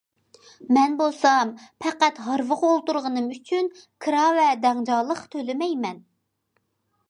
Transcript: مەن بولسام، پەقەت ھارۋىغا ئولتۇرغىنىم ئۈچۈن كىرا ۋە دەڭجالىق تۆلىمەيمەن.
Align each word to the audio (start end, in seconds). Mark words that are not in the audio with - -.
مەن 0.77 0.95
بولسام، 1.01 1.51
پەقەت 1.85 2.23
ھارۋىغا 2.29 2.71
ئولتۇرغىنىم 2.71 3.29
ئۈچۈن 3.35 3.71
كىرا 4.07 4.27
ۋە 4.41 4.49
دەڭجالىق 4.67 5.25
تۆلىمەيمەن. 5.37 6.05